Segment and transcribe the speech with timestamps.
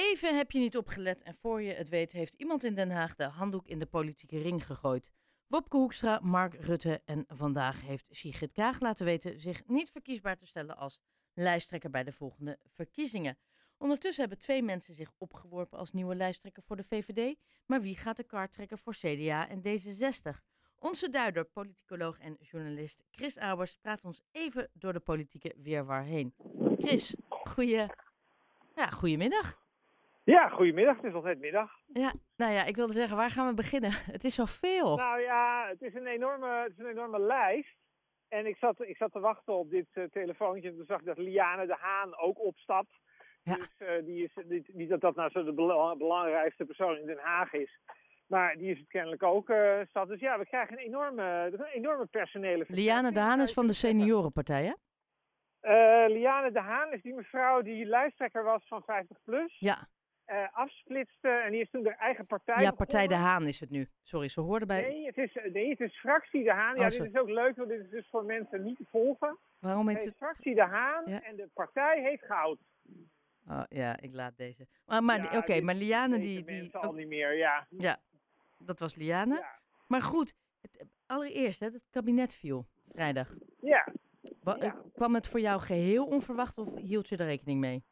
[0.00, 3.14] Even heb je niet opgelet en voor je het weet heeft iemand in Den Haag
[3.14, 5.10] de handdoek in de politieke ring gegooid.
[5.46, 10.46] Wopke Hoekstra, Mark Rutte en vandaag heeft Sigrid Kaag laten weten zich niet verkiesbaar te
[10.46, 11.00] stellen als
[11.34, 13.38] lijsttrekker bij de volgende verkiezingen.
[13.78, 17.36] Ondertussen hebben twee mensen zich opgeworpen als nieuwe lijsttrekker voor de VVD,
[17.66, 20.38] maar wie gaat de kaart trekken voor CDA en D66?
[20.78, 26.34] Onze duider, politicoloog en journalist Chris Auwers praat ons even door de politieke weerwar heen.
[26.78, 27.86] Chris, goeie,
[28.74, 29.68] ja, goedemiddag.
[30.24, 30.96] Ja, goedemiddag.
[30.96, 31.70] Het is altijd middag.
[31.86, 33.92] Ja, nou ja, ik wilde zeggen, waar gaan we beginnen?
[34.16, 34.96] Het is zoveel.
[34.96, 37.76] Nou ja, het is een enorme, het is een enorme lijst.
[38.28, 40.68] En ik zat, ik zat te wachten op dit uh, telefoontje.
[40.68, 42.98] En toen zag ik dat Liane de Haan ook opstapt.
[43.42, 43.54] Ja.
[43.54, 47.06] Dus uh, die is, niet, niet dat dat nou zo de bela- belangrijkste persoon in
[47.06, 47.80] Den Haag is.
[48.26, 49.48] Maar die is het kennelijk ook.
[49.48, 50.08] Uh, stad.
[50.08, 53.72] Dus ja, we krijgen een enorme, een enorme personele Liane de Haan is van de
[53.72, 54.74] seniorenpartij, hè?
[56.06, 59.58] Liane de Haan is die mevrouw die lijsttrekker was van 50 plus.
[59.58, 59.88] Ja.
[60.30, 62.62] Uh, afsplitste en die is toen de eigen partij.
[62.62, 63.14] Ja, Partij de.
[63.14, 63.88] Haan is het nu.
[64.02, 64.80] Sorry, ze hoorden bij.
[64.80, 66.74] Nee, het is, nee, het is fractie de Haan.
[66.74, 67.10] Ja, Oh, dit sorry.
[67.10, 69.38] is ook leuk, want dit is dus voor mensen niet te volgen.
[69.58, 70.16] Waarom heet is het?
[70.16, 71.22] fractie de Haan Ja.
[71.22, 72.58] en de partij heet Goud.
[73.48, 74.66] Oh, ja, ik laat deze.
[74.86, 76.44] Maar, maar Ja, oké, maar Liane die.
[76.44, 77.66] die al niet meer, ja.
[77.70, 77.98] ja,
[78.58, 79.34] dat was Liane.
[79.36, 79.58] Ja.
[79.86, 83.34] Maar goed, het, allereerst, hè, het kabinet viel vrijdag.
[83.60, 83.86] ja.
[84.42, 84.62] Wa- Ja.
[84.62, 87.84] eh, Kwam het voor jou geheel onverwacht of hield je er rekening mee?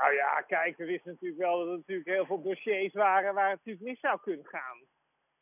[0.00, 3.50] Nou ja, kijk, we wisten natuurlijk wel dat er natuurlijk heel veel dossiers waren waar
[3.50, 4.78] het natuurlijk mis zou kunnen gaan.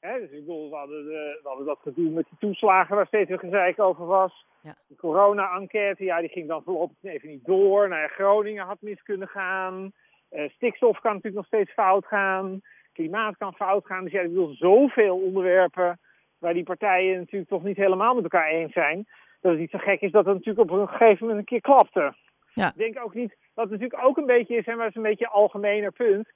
[0.01, 3.31] Dus ik bedoel, we hadden, de, we hadden dat gedoe met die toeslagen waar steeds
[3.31, 4.47] een gezeik over was.
[4.63, 4.77] Ja.
[4.87, 7.89] De corona-enquête, ja, die ging dan voorlopig even niet door.
[7.89, 9.93] Nou ja, Groningen had mis kunnen gaan.
[10.29, 12.61] Eh, stikstof kan natuurlijk nog steeds fout gaan.
[12.93, 14.03] Klimaat kan fout gaan.
[14.03, 15.99] Dus ja, ik bedoel, zoveel onderwerpen
[16.39, 19.07] waar die partijen natuurlijk toch niet helemaal met elkaar eens zijn.
[19.41, 21.61] Dat het niet zo gek is dat het natuurlijk op een gegeven moment een keer
[21.61, 22.15] klapte.
[22.63, 22.69] Ja.
[22.69, 25.25] Ik denk ook niet, wat natuurlijk ook een beetje is, en dat is een beetje
[25.25, 26.29] een algemener punt.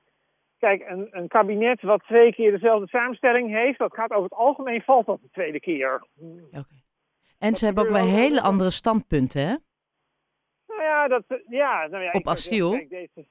[0.58, 4.82] Kijk, een, een kabinet wat twee keer dezelfde samenstelling heeft, dat gaat over het algemeen
[4.82, 6.06] valt dat de tweede keer.
[6.52, 6.64] Oké.
[7.38, 9.54] En ze hebben ook wel hele andere standpunten, hè?
[10.66, 12.70] Nou ja, dat, ja, nou ja Op asiel?
[12.70, 13.28] zeggen, kijk, deze,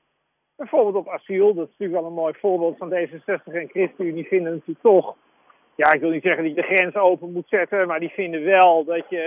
[0.56, 4.52] bijvoorbeeld op asiel, dat is natuurlijk wel een mooi voorbeeld van D66 en ChristenUnie vinden
[4.54, 5.16] natuurlijk toch,
[5.76, 8.44] ja, ik wil niet zeggen dat je de grens open moet zetten, maar die vinden
[8.44, 9.22] wel dat je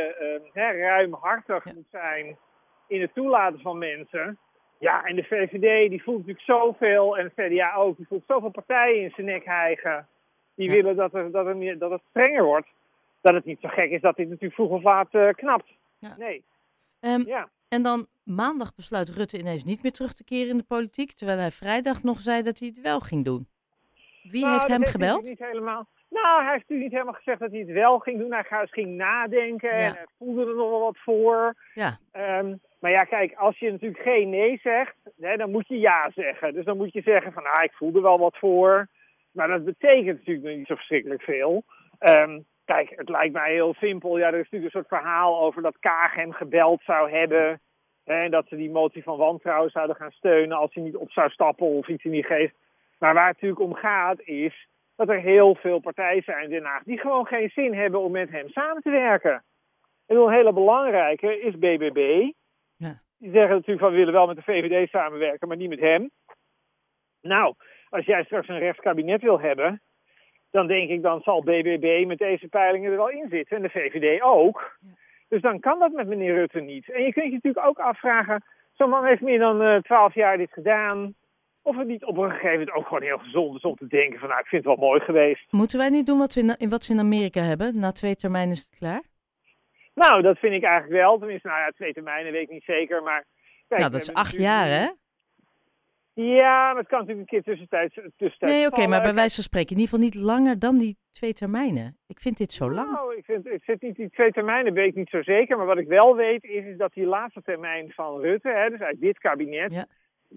[0.53, 1.73] eh, ruimhartig Ja.
[1.75, 2.37] moet zijn
[2.93, 4.39] in het toelaten van mensen.
[4.79, 8.51] Ja, en de VVD die voelt natuurlijk zoveel, en het CDA ook, die voelt zoveel
[8.51, 10.07] partijen in zijn nek hijgen.
[10.55, 10.75] Die Ja.
[10.75, 12.69] willen dat, er, dat, er meer, dat het strenger wordt.
[13.21, 15.71] Dat het niet zo gek is dat dit natuurlijk vroeg of laat eh, knapt.
[15.99, 16.15] Ja.
[16.19, 16.45] Nee,
[17.01, 17.49] Ehm, ja.
[17.69, 21.39] En dan maandag besluit Rutte ineens niet meer terug te keren in de politiek, terwijl
[21.39, 23.47] hij vrijdag nog zei dat hij het wel ging doen.
[24.23, 25.29] Wie Nou, heeft hem hij gebeld?
[25.29, 25.87] Niet helemaal.
[26.09, 28.33] Nou, hij heeft natuurlijk niet helemaal gezegd dat hij het wel ging doen.
[28.33, 29.85] Hij ging nadenken Ja.
[29.87, 31.55] en hij voelde er nog wel wat voor.
[31.75, 35.79] Ja, Ehm, maar ja, kijk, als je natuurlijk geen nee zegt, hè, dan moet je
[35.79, 36.55] ja zeggen.
[36.55, 38.89] Dus dan moet je zeggen van, nou, ik voel er wel wat voor.
[39.33, 41.65] Maar dat betekent natuurlijk niet zo verschrikkelijk veel.
[41.99, 44.19] Ehm, kijk, het lijkt mij heel simpel.
[44.19, 47.61] Ja, er is natuurlijk een soort verhaal over dat Kaag hem gebeld zou hebben.
[48.05, 51.11] Hè, en dat ze die motie van wantrouwen zouden gaan steunen als hij niet op
[51.11, 52.55] zou stappen of iets in die geest.
[52.99, 56.65] Maar waar het natuurlijk om gaat is dat er heel veel partijen zijn in Den
[56.65, 59.43] Haag die gewoon geen zin hebben om met hem samen te werken.
[60.07, 62.31] En een hele belangrijke is BBB.
[63.23, 66.11] Die zeggen natuurlijk van we willen wel met de VVD samenwerken, maar niet met hem.
[67.21, 67.55] Nou,
[67.89, 69.81] als jij straks een rechtskabinet wil hebben,
[70.51, 73.57] dan denk ik dan zal BBB met deze peilingen er wel in zitten.
[73.57, 74.79] En de VVD ook.
[75.29, 76.91] Dus dan kan dat met meneer Rutte niet.
[76.91, 80.53] En je kunt je natuurlijk ook afvragen, zo'n man heeft meer dan twaalf jaar dit
[80.53, 81.15] gedaan.
[81.63, 84.19] Of het niet op een gegeven moment ook gewoon heel gezond is om te denken
[84.19, 85.53] van nou, ik vind het wel mooi geweest.
[85.53, 87.81] moeten wij niet doen wat, we in, wat ze in Amerika hebben?
[87.81, 89.03] Na twee termijnen is het klaar?
[89.95, 91.19] Nou, dat vind ik eigenlijk wel.
[91.19, 93.25] Tenminste, nou ja, twee termijnen weet ik niet zeker, maar...
[93.69, 94.91] Kijk, nou, dat is acht natuurlijk jaar, hè?
[96.15, 99.45] Ja, maar het kan natuurlijk een keer tussentijds, tussentijds Nee, oké, maar bij wijze van
[99.45, 101.99] spreken in ieder geval niet langer dan die twee termijnen.
[102.07, 102.91] Ik vind dit zo lang.
[102.91, 105.57] Nou, ik vind, ik zit niet die twee termijnen, weet ik niet zo zeker.
[105.57, 108.81] Maar wat ik wel weet, is, is dat die laatste termijn van Rutte, hè, dus
[108.81, 109.87] uit dit kabinet, Ja.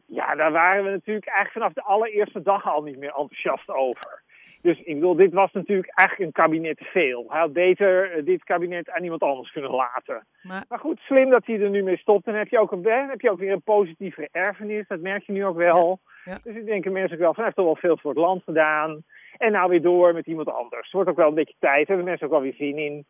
[0.05, 0.35] ja.
[0.35, 4.23] daar waren we natuurlijk eigenlijk vanaf de allereerste dag al niet meer enthousiast over.
[4.65, 7.25] Dus ik bedoel, dit was natuurlijk eigenlijk een kabinet te veel.
[7.27, 10.27] Hij had beter eh, dit kabinet aan iemand anders kunnen laten.
[10.41, 12.25] Maar Maar goed, slim dat hij er nu mee stopt.
[12.25, 14.87] Dan heb je ook, een, heb je ook weer een positievere erfenis.
[14.87, 15.99] Dat merk je nu ook wel.
[16.23, 16.37] Ja, ja.
[16.43, 18.43] Dus ik denk mensen ook wel van, hij heeft toch wel veel voor het land
[18.43, 19.03] gedaan.
[19.37, 20.83] En nou weer door met iemand anders.
[20.83, 21.87] Het wordt ook wel een beetje tijd.
[21.87, 23.05] Hebben mensen ook wel weer zin in.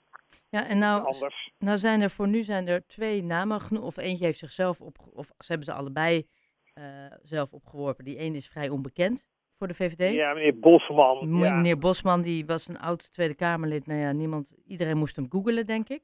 [0.49, 1.51] ja, en nou, Anders.
[1.59, 3.83] nou zijn er voor nu zijn er twee namen genoeg.
[3.83, 6.27] Of eentje heeft zichzelf op, of ze hebben ze allebei
[6.73, 6.83] eh,
[7.21, 8.05] zelf opgeworpen.
[8.05, 10.13] Die ene is vrij onbekend voor de VVD.
[10.13, 11.37] Ja, meneer Bosman.
[11.37, 11.55] Ja.
[11.55, 13.87] Meneer Bosman, die was een oud Tweede Kamerlid.
[13.87, 16.01] Nou ja, niemand, iedereen moest hem googelen, denk ik.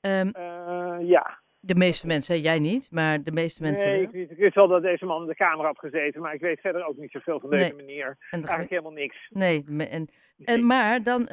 [0.00, 1.38] Ehm, Eh, ja.
[1.60, 4.68] De meeste mensen, jij niet, maar de meeste mensen nee, ik, weet- ik wist wel
[4.68, 7.40] dat deze man in de kamer had gezeten, maar ik weet verder ook niet zoveel
[7.40, 7.74] van deze Nee.
[7.74, 8.06] meneer.
[8.06, 9.28] En de Eigenlijk helemaal niks.
[9.30, 10.08] Nee, en,
[10.44, 11.28] en maar dan eh,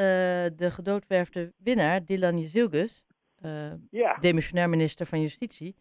[0.55, 3.03] de gedoodverfde winnaar, Dylan Jezilgus,
[3.41, 5.75] eh Ja, demissionair minister van Justitie.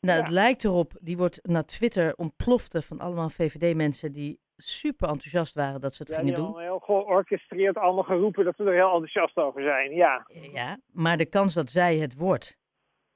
[0.00, 5.54] Nou, het lijkt erop, die wordt naar Twitter ontplofte van allemaal VVD-mensen die super enthousiast
[5.54, 6.44] waren dat ze het ja gingen doen.
[6.44, 9.90] hebben heel georchestreerd allemaal geroepen dat we er heel enthousiast over zijn.
[9.94, 12.56] Ja, Ja, maar de kans dat zij het wordt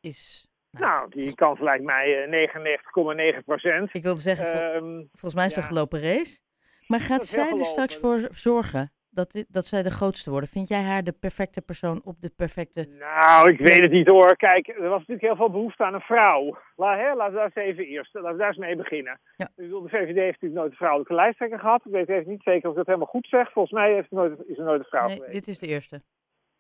[0.01, 0.49] is...
[0.71, 3.95] nou, die kans lijkt mij eh, 99,9 procent.
[3.95, 5.71] Ik wilde zeggen, vol- Ehm, volgens mij is het ja.
[5.71, 6.41] een gelopen race.
[6.87, 10.49] Maar gaat zij er straks voor zorgen dat, dat zij de grootste worden?
[10.49, 12.87] Vind jij haar de perfecte persoon op de perfecte...
[12.99, 14.37] Nou, ik weet het niet hoor.
[14.37, 16.59] Kijk, er was natuurlijk heel veel behoefte aan een vrouw.
[16.77, 19.21] La, hè, laten we daar eens even eerst, laten we daar eens mee beginnen.
[19.37, 19.47] Ja.
[19.47, 21.83] Ik bedoel, de VVD heeft natuurlijk nooit een vrouwelijke lijsttrekker gehad.
[21.85, 23.53] Ik weet even niet zeker of ik dat helemaal goed zeg.
[23.53, 25.33] Volgens mij heeft nooit, is er nooit een vrouw Nee, geweest.
[25.33, 26.03] dit is de eerste.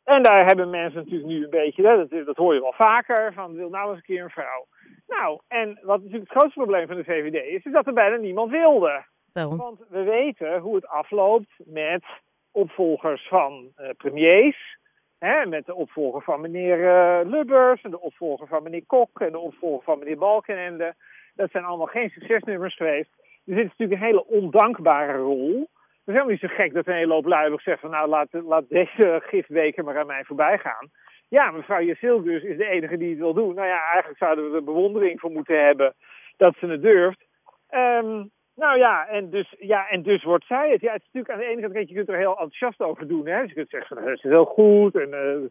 [0.05, 3.33] En daar hebben mensen natuurlijk nu een beetje, hè, dat, dat hoor je wel vaker,
[3.33, 4.67] van wil nou eens een keer een vrouw.
[5.07, 8.17] Nou, en wat natuurlijk het grootste probleem van de VVD is, is dat er bijna
[8.17, 9.05] niemand wilde.
[9.33, 9.57] Daarom.
[9.57, 12.05] Want we weten hoe het afloopt met
[12.53, 14.79] opvolgers van eh, premiers.
[15.19, 19.33] Hè, met de opvolger van meneer eh, Lubbers, en de opvolger van meneer Kok en
[19.33, 20.95] de opvolger van meneer Balkenende.
[21.35, 23.11] Dat zijn allemaal geen succesnummers geweest.
[23.45, 25.59] Dus dit is natuurlijk een hele ondankbare rol.
[25.59, 28.69] Het is helemaal niet zo gek dat een hele hoop zegt van nou laat, laat
[28.69, 30.91] deze giftbeker maar aan mij voorbij gaan.
[31.29, 33.55] Ja, mevrouw Jezilgus is de enige die het wil doen.
[33.55, 35.95] Nou ja, eigenlijk zouden we er bewondering voor moeten hebben
[36.37, 37.25] dat ze het durft.
[37.69, 38.25] Ehm,
[38.61, 40.81] nou ja en, dus, ja, en dus wordt zij het.
[40.81, 43.27] Ja, het is natuurlijk aan de ene kant, je kunt er heel enthousiast over doen.
[43.27, 43.41] Hè?
[43.41, 45.49] Dus je kunt zeggen, van, het is heel goed en eh,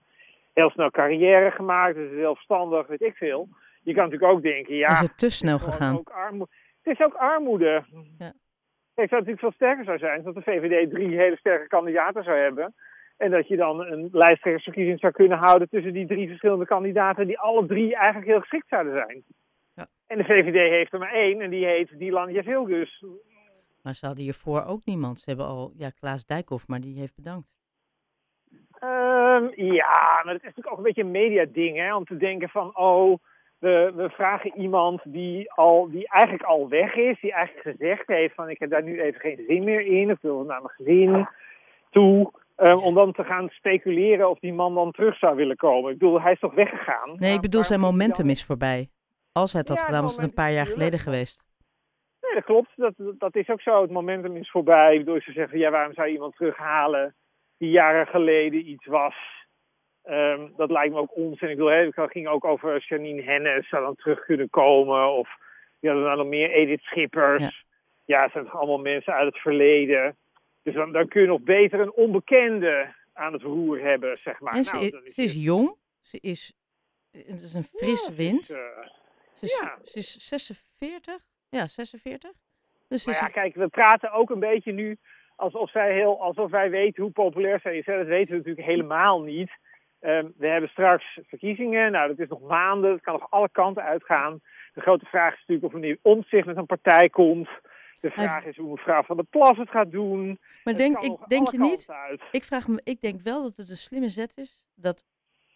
[0.53, 1.95] heel snel carrière gemaakt.
[1.95, 3.47] Het is heel verstandig, weet ik veel.
[3.83, 4.91] Je kan natuurlijk ook denken, ja...
[4.91, 5.97] is het te snel gegaan?
[5.97, 6.51] Ook armoede.
[6.81, 7.83] Het is ook armoede.
[8.17, 8.33] Ja.
[8.95, 12.37] Kijk, het natuurlijk veel sterker zou zijn, dat de VVD drie hele sterke kandidaten zou
[12.41, 12.73] hebben.
[13.17, 17.39] En dat je dan een lijsttrekkersverkiezing zou kunnen houden tussen die drie verschillende kandidaten, die
[17.39, 19.23] alle drie eigenlijk heel geschikt zouden zijn.
[20.09, 23.03] En de VVD heeft er maar één, en die heet Dylan Jezilgus.
[23.83, 25.19] Maar ze hadden hiervoor ook niemand.
[25.19, 27.47] Ze hebben al, ja, Klaas Dijkhoff, maar die heeft bedankt.
[28.79, 32.49] Ehm, ja, maar het is natuurlijk ook een beetje een mediading, hè, om te denken
[32.49, 33.19] van, oh,
[33.59, 38.35] we, we vragen iemand die, al, die eigenlijk al weg is, die eigenlijk gezegd heeft
[38.35, 41.27] van, ik heb daar nu even geen zin meer in, ik wil naar mijn gezin
[41.89, 45.91] toe, ehm, om dan te gaan speculeren of die man dan terug zou willen komen.
[45.91, 47.15] Ik bedoel, hij is toch weggegaan?
[47.15, 48.89] Nee, ik bedoel, zijn momentum is voorbij.
[49.31, 51.43] Als hij het had Ja, het gedaan, was het een paar jaar geleden geweest.
[52.21, 52.69] Nee, dat klopt.
[52.75, 53.81] Dat, dat is ook zo.
[53.81, 54.97] Het momentum is voorbij.
[54.97, 57.15] Bedoel, ze zeggen, ja, waarom zou je iemand terughalen
[57.57, 59.15] die jaren geleden iets was?
[60.03, 61.49] Ehm, dat lijkt me ook onzin.
[61.49, 65.13] Ik bedoel, hè, het ging ook over Janine Hennis, zou dan terug kunnen komen.
[65.13, 65.29] Of
[65.81, 67.41] hadden nou nog meer Edith Schippers.
[67.43, 67.51] Ja.
[68.05, 70.17] Ja, het zijn toch allemaal mensen uit het verleden.
[70.63, 74.53] Dus dan, dan kun je nog beter een onbekende aan het roer hebben, zeg maar.
[74.53, 75.75] en ze, Nou, is, dan is ze is het- jong.
[76.01, 76.53] Ze is,
[77.11, 78.41] het is een frisse Ja, wind.
[78.49, 78.57] is,
[79.39, 79.77] Ze is, ja.
[79.83, 81.17] ze is 46.
[81.49, 82.31] Ja, 46.
[82.87, 84.97] Dus is, ja, kijk, we praten ook een beetje nu
[85.35, 87.85] alsof, zij heel, alsof wij weten hoe populair zij is.
[87.85, 89.51] Dat weten we natuurlijk helemaal niet.
[89.99, 91.91] Ehm, we hebben straks verkiezingen.
[91.91, 92.91] Nou, dat is nog maanden.
[92.91, 94.41] Het kan nog alle kanten uitgaan.
[94.73, 97.49] De grote vraag is natuurlijk of meneer Omtzigt met een partij komt.
[97.99, 100.25] De vraag is hoe mevrouw Van der Plas het gaat doen.
[100.63, 101.89] maar Het denk, ik, denk je niet?
[101.89, 102.21] Uit.
[102.31, 104.63] Ik, vraag me, ik denk wel dat het een slimme zet is.
[104.75, 105.05] Dat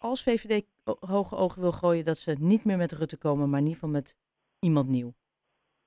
[0.04, 0.64] als VVD
[1.00, 3.94] hoge ogen wil gooien, dat ze niet meer met Rutte komen, maar in ieder geval
[3.94, 4.16] met
[4.60, 5.12] iemand nieuw.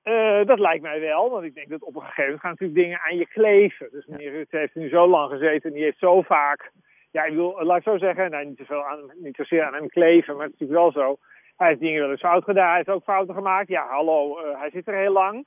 [0.02, 2.80] Eh, dat lijkt mij wel, want ik denk dat op een gegeven moment gaan natuurlijk
[2.80, 3.88] dingen aan je kleven.
[3.90, 6.72] Dus meneer Rutte heeft nu zo lang gezeten en die heeft zo vaak...
[7.10, 9.88] Ja, ik wil, laat ik zo zeggen, nou, niet, zoveel aan, niet zozeer aan hem
[9.88, 11.18] kleven, maar het is natuurlijk wel zo.
[11.56, 13.68] Hij heeft dingen wel eens fout gedaan, hij heeft ook fouten gemaakt.
[13.68, 15.46] Ja, hallo, eh, hij zit er heel lang.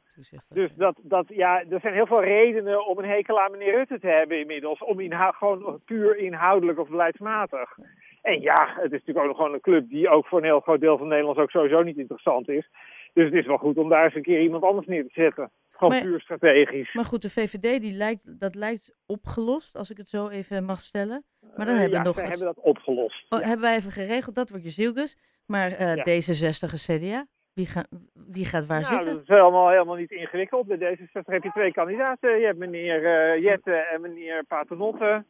[0.50, 4.00] Dus dat, dat, ja, er zijn heel veel redenen om een hekel aan meneer Rutte
[4.00, 4.84] te hebben inmiddels.
[4.84, 7.78] Om gewoon puur inhoudelijk of beleidsmatig.
[8.22, 10.60] En ja, het is natuurlijk ook nog gewoon een club die ook voor een heel
[10.60, 12.70] groot deel van Nederland ook sowieso niet interessant is.
[13.14, 15.52] Dus het is wel goed om daar eens een keer iemand anders neer te zetten.
[15.72, 16.94] Gewoon Maar- puur strategisch.
[16.94, 20.80] Maar goed, de VVD die lijkt, dat lijkt opgelost, als ik het zo even mag
[20.82, 21.24] stellen.
[21.56, 23.26] Maar dan Eh, hebben ja, we nog zij wat- hebben dat opgelost.
[23.32, 23.46] Oh, Ja.
[23.46, 25.16] Hebben wij even geregeld, dat wordt je.
[25.46, 26.04] Maar eh, Ja.
[26.04, 29.12] D66 en CDA, wie, ga, wie gaat waar Nou, zitten?
[29.14, 30.68] dat is helemaal, helemaal niet ingewikkeld.
[30.68, 32.40] Bij D66 heb je twee kandidaten.
[32.40, 35.26] Je hebt meneer eh, Jette en meneer Paternotte.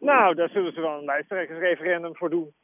[0.00, 2.54] Nou, daar zullen ze wel een lijsttrekkersreferendum voor doen.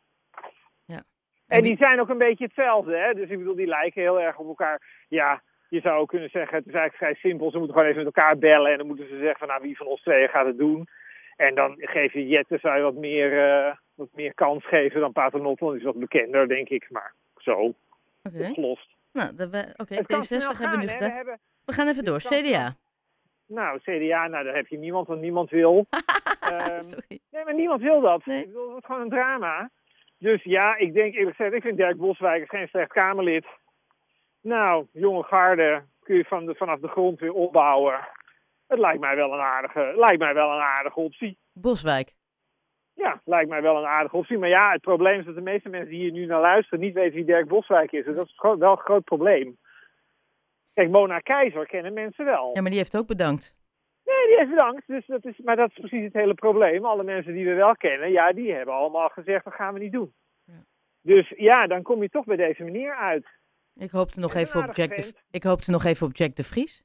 [0.84, 1.02] Ja.
[1.46, 3.12] En die zijn ook een beetje hetzelfde, hè?
[3.14, 5.04] Dus ik bedoel, die lijken heel erg op elkaar.
[5.08, 7.50] Ja, je zou ook kunnen zeggen, het is eigenlijk vrij simpel.
[7.50, 9.76] Ze moeten gewoon even met elkaar bellen en dan moeten ze zeggen van, nou, wie
[9.76, 10.88] van ons tweeën gaat het doen.
[11.36, 15.12] En dan geef je Jette, zou je wat meer, eh, wat meer kans geven dan
[15.12, 15.64] Paternotte.
[15.64, 16.90] Want die is wat bekender, denk ik.
[16.90, 17.74] Maar zo,
[18.22, 18.88] Oké, opgelost.
[19.12, 19.28] nou,
[19.76, 21.08] oké, kan D66 snel hebben we nu gedaan.
[21.08, 22.76] We hebben, We gaan even door, CDA.
[23.46, 25.86] Nou, CDA, nou, daar heb je niemand, want niemand wil.
[26.44, 28.26] Ehm, nee, maar niemand wil dat.
[28.26, 28.44] Nee.
[28.44, 29.70] Het wordt gewoon een drama.
[30.18, 33.46] Dus ja, ik denk eerlijk gezegd, ik vind Dirk Boswijk geen slecht Kamerlid.
[34.40, 38.08] Nou, jonge garde kun je van de, vanaf de grond weer opbouwen.
[38.66, 41.38] Het lijkt mij wel een aardige, lijkt mij wel een aardige optie.
[41.52, 42.12] Boswijk.
[42.94, 44.38] Ja, lijkt mij wel een aardige optie.
[44.38, 46.94] Maar ja, het probleem is dat de meeste mensen die hier nu naar luisteren niet
[46.94, 48.04] weten wie Dirk Boswijk is.
[48.04, 49.58] Dus dat is wel een groot probleem.
[50.74, 52.50] Kijk, Mona Keizer kennen mensen wel.
[52.54, 53.54] Ja, maar die heeft ook bedankt.
[54.04, 54.86] Nee, die heeft bedankt.
[54.86, 56.84] Dus dat is, maar dat is precies het hele probleem.
[56.84, 59.92] Alle mensen die we wel kennen, ja, die hebben allemaal gezegd, dat gaan we niet
[59.92, 60.14] doen.
[60.44, 60.64] Ja.
[61.00, 63.26] Dus ja, dan kom je toch bij deze manier uit.
[63.74, 66.82] Ik hoopte nog, even op Jack de, ik hoopte nog even op Jack de Vries.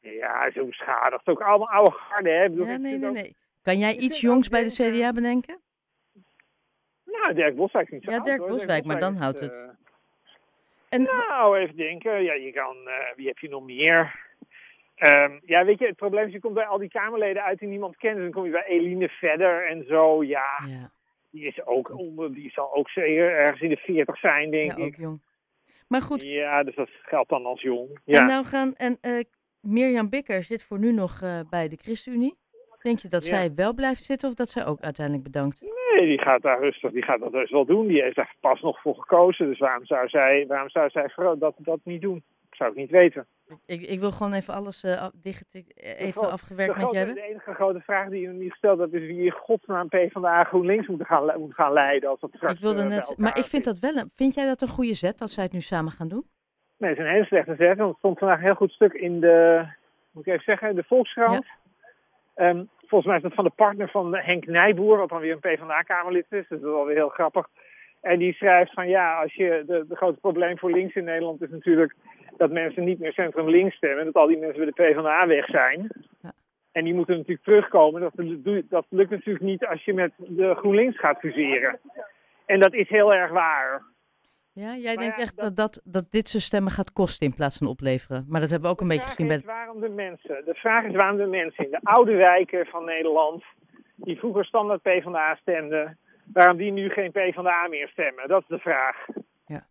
[0.00, 1.26] Ja, zo beschadigd.
[1.28, 2.48] Ook allemaal oude garde, hè.
[2.48, 3.36] Bedoel, Ja, nee, nee, ook- nee.
[3.62, 5.60] Kan jij iets jongs bij de CDA bedenken?
[7.04, 8.46] Nou, Dirk Boswijk is niet zo Ja, oud, Dirk.
[8.46, 9.76] Boswijk, maar dan houdt eh, het.
[10.94, 12.22] En Nou, even denken.
[12.22, 14.22] Ja, je kan, eh, wie heb je nog meer?
[14.94, 17.68] Ehm, ja, weet je, het probleem is, je komt bij al die Kamerleden uit die
[17.68, 18.18] niemand kent.
[18.18, 20.24] Dan kom je bij Eline Verder en zo.
[20.24, 20.90] Ja, ja,
[21.30, 24.82] die is ook onder, die zal ook zeker ergens in de 40 zijn, denk ja,
[24.82, 24.96] ook ik.
[24.96, 25.20] jong.
[25.88, 28.00] Maar goed, Ja, dus dat geldt dan als jong.
[28.04, 28.74] en nou gaan...
[28.74, 29.24] En eh,
[29.60, 32.36] Mirjam Bikker zit voor nu nog eh, bij de ChristenUnie.
[32.84, 33.36] Denk je dat Ja.
[33.36, 35.60] zij wel blijft zitten of dat zij ook uiteindelijk bedankt?
[35.94, 37.86] Nee, die gaat daar rustig, die gaat dat dus wel doen.
[37.86, 39.46] Die heeft daar pas nog voor gekozen.
[39.46, 42.16] Dus waarom zou zij, waarom zou zij dat, dat niet doen?
[42.50, 43.26] Ik zou het niet weten.
[43.66, 47.14] Ik, ik wil gewoon even alles eh, dicht, eh, even afgewerkt met je hebben.
[47.14, 50.86] de enige grote vraag die je niet gesteld hebt, is wie in godsnaam PvdA GroenLinks
[50.86, 52.08] moet gaan, moet gaan leiden.
[52.08, 54.10] Als dat straks, Ik wilde eh, net, maar ik vind dat wel een.
[54.14, 56.26] Vind jij dat een goede zet dat zij het nu samen gaan doen?
[56.78, 57.76] Nee, het is een hele slechte zet.
[57.76, 59.66] Want het stond vandaag een heel goed stuk in de,
[60.10, 61.46] moet ik even zeggen, de Volkskrant.
[62.34, 65.38] Ehm, volgens mij is dat van de partner van Henk Nijboer, wat dan weer een
[65.38, 66.28] PvdA-kamerlid is.
[66.30, 67.46] Dus dat is wel weer heel grappig.
[68.00, 71.42] En die schrijft van ja, als je, de, de grote probleem voor links in Nederland
[71.42, 71.94] is natuurlijk
[72.36, 74.04] dat mensen niet meer centrum links stemmen.
[74.04, 75.88] Dat al die mensen bij de PvdA weg zijn.
[76.22, 76.32] Ja.
[76.72, 78.00] En die moeten natuurlijk terugkomen.
[78.00, 81.80] Dat, doe- dat lukt natuurlijk niet als je met de GroenLinks gaat fuseren.
[82.46, 83.82] En dat is heel erg waar.
[84.54, 87.58] Ja, jij Maar denkt echt dat- dat, dat, dit zijn stemmen gaat kosten in plaats
[87.58, 88.24] van opleveren.
[88.28, 89.36] Maar dat hebben we ook een beetje De gezien bij.
[89.36, 92.84] is waarom de mensen, de vraag is waarom de mensen in de oude wijken van
[92.84, 93.44] Nederland,
[93.96, 95.98] die vroeger standaard PvdA stemden,
[96.32, 98.28] waarom die nu geen PvdA meer stemmen.
[98.28, 99.06] Dat is de vraag.
[99.46, 99.66] Ja.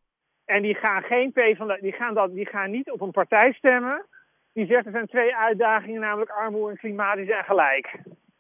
[0.45, 4.05] En die gaan, geen PvdA, die, gaan dat, die gaan niet op een partij stemmen.
[4.53, 7.99] Die zegt er zijn twee uitdagingen, namelijk armoede en klimaat, die zijn gelijk.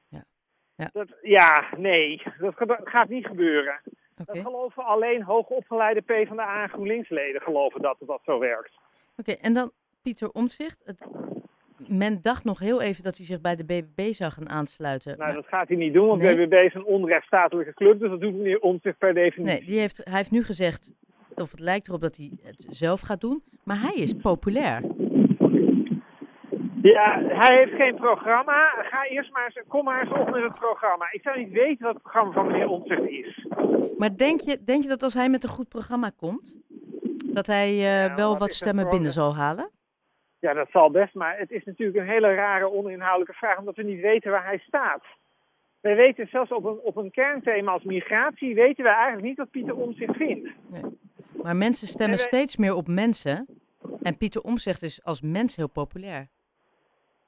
[0.09, 0.23] Ja.
[0.75, 0.89] Ja.
[0.93, 3.81] Dat, ja, nee, dat gaat niet gebeuren.
[4.25, 8.71] Dat geloven alleen hoogopgeleide PvdA en GroenLinksleden geloven dat dat zo werkt.
[9.17, 10.81] Oké, en dan Pieter Omtzigt.
[10.85, 10.97] Het,
[11.87, 15.11] men dacht nog heel even dat hij zich bij de BBB zou gaan aansluiten.
[15.17, 16.35] Nou, maar- dat gaat hij niet doen, want Nee.
[16.47, 19.57] BBB is een onrechtsstatelijke club, dus dat doet meneer Omtzigt per definitie.
[19.59, 20.91] nee, die heeft, hij heeft nu gezegd,
[21.35, 23.43] of het lijkt erop dat hij het zelf gaat doen.
[23.63, 24.81] Maar hij is populair.
[26.91, 28.69] Ja, hij heeft geen programma.
[28.83, 31.05] Ga eerst maar eens, kom maar eens op met het programma.
[31.11, 33.45] Ik zou niet weten wat het programma van meneer Omtzigt is.
[33.97, 36.55] Maar denk je, denk je dat als hij met een goed programma komt,
[37.33, 39.69] dat hij eh, Ja, wel wat stemmen binnen zal halen?
[40.39, 43.83] Ja, dat zal best, maar het is natuurlijk een hele rare oninhoudelijke vraag, omdat we
[43.83, 45.03] niet weten waar hij staat.
[45.81, 49.51] Wij weten zelfs op een, op een kernthema als migratie, weten we eigenlijk niet wat
[49.51, 50.49] Pieter Omtzigt vindt.
[51.43, 53.47] Maar mensen stemmen Nee, wij- steeds meer op mensen.
[54.01, 56.27] En Pieter Omtzigt is als mens heel populair.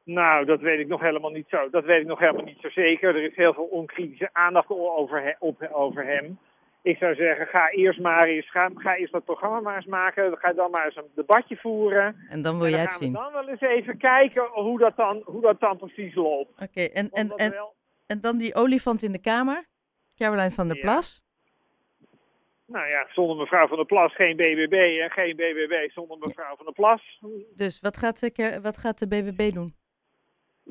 [0.06, 1.70] Nou, dat weet ik nog helemaal niet zo.
[1.70, 3.16] Dat weet ik nog helemaal niet zo zeker.
[3.16, 6.40] Er is heel veel onkritische aandacht over, he- op, over hem.
[6.82, 10.38] Ik zou zeggen, ga eerst maar eens, ga, ga eerst dat programma maar eens maken.
[10.38, 12.26] Ga dan maar eens een debatje voeren.
[12.30, 13.14] En dan wil jij het zien.
[13.14, 16.62] dan wel eens even kijken hoe dat dan, hoe dat dan precies loopt.
[16.62, 17.74] Oké, en, en, en, wel-
[18.08, 19.66] en dan die olifant in de kamer.
[20.16, 20.82] Caroline van der Ja.
[20.82, 21.24] Plas.
[22.66, 26.66] nou ja, zonder mevrouw van der Plas geen BBB en geen BBB zonder mevrouw van
[26.66, 27.20] der Plas.
[27.56, 29.76] Dus wat gaat, de, Ker- wat gaat de BBB doen?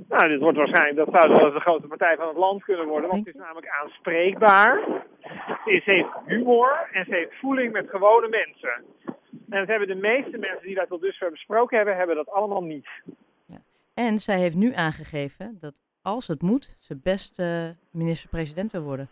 [0.09, 2.87] Nou, dit wordt waarschijnlijk, dat zou wel eens de grote partij van het land kunnen
[2.87, 4.81] worden, want het is namelijk aanspreekbaar.
[5.65, 8.85] Ze heeft humor en ze heeft voeling met gewone mensen.
[9.51, 12.63] En dat hebben de meeste mensen die wij tot dusver besproken hebben, hebben dat allemaal
[12.63, 12.89] niet.
[13.95, 17.43] En zij heeft nu aangegeven dat als het moet, ze best
[17.91, 19.09] minister-president wil worden.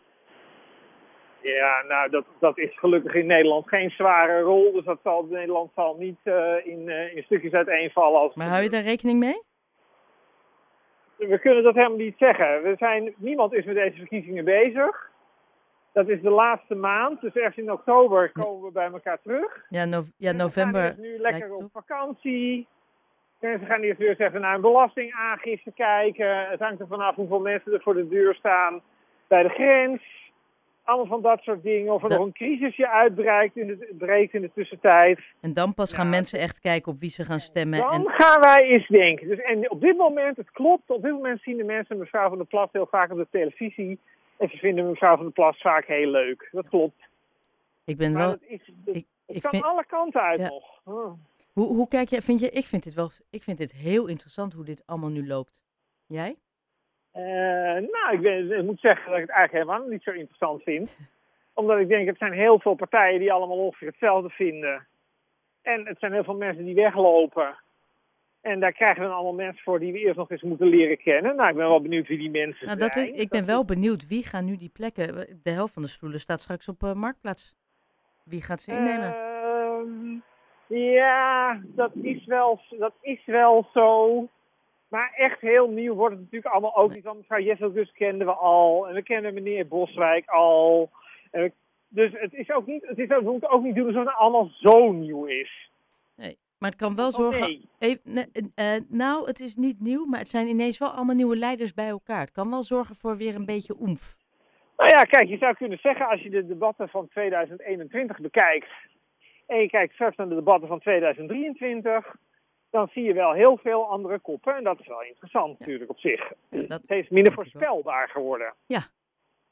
[1.43, 5.71] Ja, nou, dat, dat is gelukkig in Nederland geen zware rol, dus dat zal, Nederland
[5.75, 8.21] zal niet eh, in, eh, in stukjes uiteenvallen.
[8.21, 9.43] Als Maar hou je daar rekening mee?
[11.29, 12.63] We kunnen dat helemaal niet zeggen.
[12.63, 15.11] We zijn, niemand is met deze verkiezingen bezig.
[15.93, 19.65] Dat is de laatste maand, dus ergens in oktober komen we bij elkaar terug.
[19.69, 20.83] Ja, no- ja Mensen gaan november.
[20.85, 22.67] eerst nu lekker op vakantie.
[23.41, 26.49] Mensen gaan eerst weer eens even naar een belastingaangifte kijken.
[26.51, 28.81] Het hangt er vanaf hoeveel mensen er voor de deur staan
[29.29, 30.03] bij de grens.
[30.93, 31.93] Allemaal van dat soort dingen.
[31.93, 35.21] Of er Dat- nog een crisisje uitbreekt in de, breekt in de tussentijd.
[35.41, 37.79] En dan pas gaan mensen echt kijken op wie ze gaan stemmen.
[37.79, 39.29] Dan En, gaan wij eens denken.
[39.29, 42.39] Dus, en op dit moment, het klopt, op dit moment zien de mensen mevrouw van
[42.39, 43.99] der Plas heel vaak op de televisie.
[44.37, 46.49] En ze vinden mevrouw van der Plas vaak heel leuk.
[46.53, 47.01] Dat klopt.
[47.85, 48.37] Ik ben Maar wel...
[48.41, 50.49] is, Ik, het ik kan vind, alle kanten uit Ja.
[50.49, 50.81] nog.
[50.85, 51.13] Oh.
[51.53, 54.53] hoe, hoe kijk jij, vind je, ik vind dit wel, ik vind dit heel interessant
[54.53, 55.61] hoe dit allemaal nu loopt.
[56.07, 56.37] Jij?
[57.13, 57.23] Eh,
[57.91, 60.97] nou, ik, ben, ik moet zeggen dat ik het eigenlijk helemaal niet zo interessant vind.
[61.55, 64.87] Omdat ik denk, het zijn heel veel partijen die allemaal ongeveer hetzelfde vinden.
[65.63, 67.57] En het zijn heel veel mensen die weglopen.
[68.41, 70.99] En daar krijgen we dan allemaal mensen voor die we eerst nog eens moeten leren
[70.99, 71.37] kennen.
[71.37, 73.09] Nou, ik ben wel benieuwd wie die mensen Nou, dat zijn.
[73.09, 76.21] ik, ik ben wel benieuwd, wie gaan nu die plekken, de helft van de stoelen
[76.21, 77.55] staat straks op eh, Marktplaats.
[78.25, 79.15] Wie gaat ze innemen?
[79.15, 80.19] Ehm,
[80.79, 84.09] ja, dat is, wel, dat is wel zo.
[84.93, 86.97] Maar echt heel nieuw wordt het natuurlijk allemaal ook Nee.
[86.97, 87.05] niet.
[87.05, 88.89] Want mevrouw Jesselgus kenden we al.
[88.89, 90.91] En we kennen meneer Boswijk al.
[91.31, 91.53] We-
[91.89, 94.15] dus het is ook niet, het is ook, we moeten ook niet doen alsof het
[94.15, 95.71] allemaal zo nieuw is.
[96.59, 97.69] maar het kan wel Oh, zorgen, nee.
[97.79, 101.15] Even, nee, eh, eh, nou, het is niet nieuw, maar het zijn ineens wel allemaal
[101.15, 102.21] nieuwe leiders bij elkaar.
[102.21, 104.17] Het kan wel zorgen voor weer een beetje oemf.
[104.77, 108.69] Nou ja, kijk, je zou kunnen zeggen als je de debatten van 2021 bekijkt.
[109.47, 112.15] En je kijkt straks naar de debatten van 2023.
[112.73, 114.57] Dan zie je wel heel veel andere koppen.
[114.57, 116.33] En dat is wel interessant natuurlijk op zich.
[116.51, 118.55] Ja, dat Het is minder voorspelbaar geworden.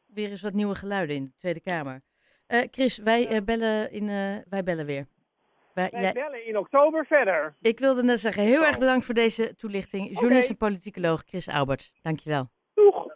[0.07, 2.01] Weer eens wat nieuwe geluiden in de Tweede Kamer.
[2.47, 5.07] Eh, Chris, wij, eh, bellen in, eh, wij bellen weer.
[5.75, 7.55] Wij, bellen in oktober verder.
[7.61, 10.19] ik wilde net zeggen, heel erg bedankt voor deze toelichting.
[10.19, 12.51] Journalist en politicoloog Chris Alberts, dankjewel.
[12.75, 13.09] Doeg!